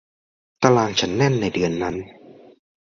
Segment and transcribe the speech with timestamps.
[0.61, 1.95] ตารางฉันแน่นในเดือนนั้น